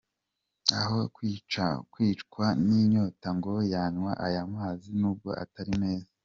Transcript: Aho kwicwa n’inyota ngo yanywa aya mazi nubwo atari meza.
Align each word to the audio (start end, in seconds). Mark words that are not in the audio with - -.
Aho 0.79 0.99
kwicwa 1.95 2.45
n’inyota 2.65 3.29
ngo 3.37 3.53
yanywa 3.73 4.11
aya 4.25 4.41
mazi 4.53 4.89
nubwo 4.99 5.29
atari 5.43 5.73
meza. 5.81 6.09